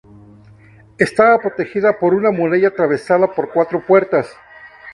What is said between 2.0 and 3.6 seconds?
una muralla atravesada por